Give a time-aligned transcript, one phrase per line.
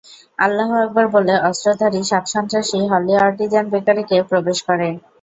[0.39, 4.87] আল্লাহ আকবর বলে অস্ত্রধারী সাত সন্ত্রাসী হলি আর্টিজান বেকারীকে প্রবেশ করে।